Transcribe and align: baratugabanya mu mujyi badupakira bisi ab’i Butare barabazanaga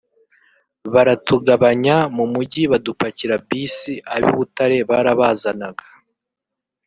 baratugabanya 0.93 1.95
mu 2.15 2.25
mujyi 2.33 2.63
badupakira 2.71 3.35
bisi 3.47 3.93
ab’i 4.15 4.31
Butare 4.37 4.77
barabazanaga 4.89 5.85